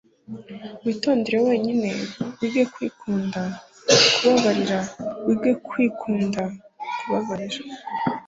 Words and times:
witondere 0.83 1.37
wenyine, 1.47 1.89
wige 2.39 2.63
kwikunda, 2.73 3.41
kubabarira, 4.15 4.79
wige 5.25 5.51
kwikunda, 5.67 6.41
kubabarira 6.97 7.61